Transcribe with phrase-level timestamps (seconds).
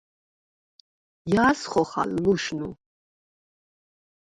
[1.31, 2.69] ჲა̈ს ხოხალ ლუშნუ?